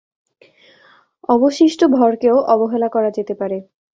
[1.29, 3.57] অবশিষ্ট ভরকেও অবহেলা করা যেতে পারে।